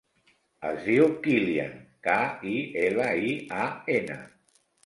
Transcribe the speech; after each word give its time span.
Es 0.69 0.79
diu 0.85 1.05
Kilian: 1.27 1.77
ca, 2.09 2.17
i, 2.55 2.57
ela, 2.89 3.09
i, 3.29 3.39
a, 3.67 3.71
ena. 4.01 4.21